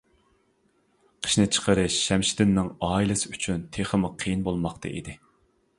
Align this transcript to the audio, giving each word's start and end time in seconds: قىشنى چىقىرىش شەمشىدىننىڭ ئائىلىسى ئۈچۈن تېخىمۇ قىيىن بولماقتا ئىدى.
قىشنى 1.25 1.45
چىقىرىش 1.57 1.97
شەمشىدىننىڭ 2.07 2.73
ئائىلىسى 2.89 3.35
ئۈچۈن 3.35 3.63
تېخىمۇ 3.79 4.15
قىيىن 4.25 4.47
بولماقتا 4.49 4.97
ئىدى. 4.99 5.19